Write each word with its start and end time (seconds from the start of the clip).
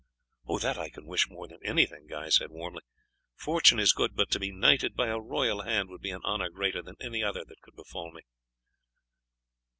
"That 0.63 0.79
I 0.79 0.89
can 0.89 1.05
wish 1.05 1.29
more 1.29 1.47
than 1.47 1.63
anything," 1.63 2.07
Guy 2.07 2.29
said 2.29 2.49
warmly. 2.49 2.81
"Fortune 3.35 3.77
is 3.79 3.93
good, 3.93 4.15
but 4.15 4.31
to 4.31 4.39
be 4.39 4.51
knighted 4.51 4.95
by 4.95 5.09
a 5.09 5.19
royal 5.19 5.61
hand 5.61 5.89
would 5.89 6.01
be 6.01 6.09
an 6.09 6.21
honour 6.25 6.49
greater 6.49 6.81
than 6.81 6.95
any 6.99 7.21
other 7.21 7.45
that 7.45 7.61
could 7.61 7.75
befall 7.75 8.11
me." 8.11 8.23